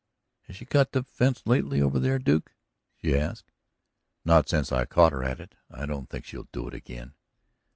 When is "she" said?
0.55-0.65, 2.95-3.15